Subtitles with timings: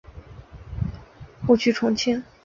[1.45, 2.23] 后去重庆。